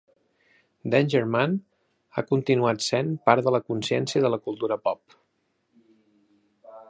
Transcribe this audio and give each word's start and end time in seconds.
"Danger 0.93 1.19
Man" 1.33 1.53
ha 2.15 2.23
continuat 2.31 2.81
sent 2.87 3.13
part 3.29 3.47
de 3.49 3.55
la 3.57 3.61
consciència 3.67 4.23
de 4.25 4.31
la 4.37 4.41
cultura 4.47 4.79
pop. 4.89 5.19